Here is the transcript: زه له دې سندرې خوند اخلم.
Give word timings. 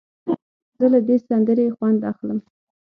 زه 0.77 0.85
له 0.93 0.99
دې 1.07 1.15
سندرې 1.27 1.67
خوند 1.75 1.99
اخلم. 2.11 2.39